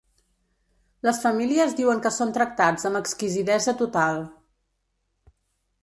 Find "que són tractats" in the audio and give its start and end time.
2.07-2.89